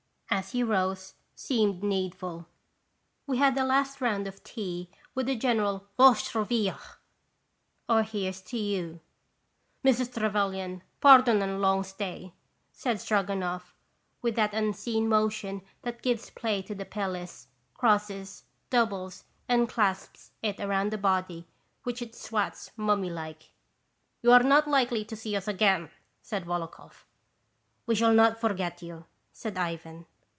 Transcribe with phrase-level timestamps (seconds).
[0.41, 2.47] "as he rose, seem needful.
[3.27, 6.79] We had a last round of tea with a general "Vosh durrivia!"
[8.05, 9.01] (Here 's to you!)
[9.85, 10.13] "Mrs.
[10.13, 12.33] Trevelyan, pardon our long stay,"
[12.71, 13.75] said Stroganoff,
[14.21, 20.61] with that unseen motion that gives play to the pelisse, crosses, doubles, and clasps it
[20.61, 21.45] around the body,
[21.83, 23.51] which it swathes mummy like."
[24.23, 25.91] You are not likely to see us again,"
[26.21, 27.05] said Volokhoff."
[27.85, 30.05] We shall not forget you," said Ivan.